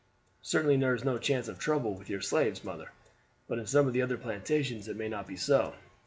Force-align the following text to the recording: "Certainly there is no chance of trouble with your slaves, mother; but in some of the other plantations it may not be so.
"Certainly 0.41 0.77
there 0.77 0.95
is 0.95 1.03
no 1.05 1.19
chance 1.19 1.47
of 1.47 1.59
trouble 1.59 1.93
with 1.93 2.09
your 2.09 2.21
slaves, 2.21 2.63
mother; 2.63 2.89
but 3.47 3.59
in 3.59 3.67
some 3.67 3.85
of 3.85 3.93
the 3.93 4.01
other 4.01 4.17
plantations 4.17 4.87
it 4.87 4.97
may 4.97 5.07
not 5.09 5.27
be 5.27 5.35
so. 5.37 5.75